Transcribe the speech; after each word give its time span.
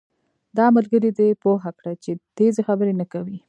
دا 0.57 0.65
ملګری 0.75 1.11
دې 1.19 1.29
پوهه 1.43 1.71
کړه 1.77 1.91
چې 2.03 2.11
تېزي 2.37 2.61
خبرې 2.67 2.93
نه 3.01 3.05
کوي 3.13 3.37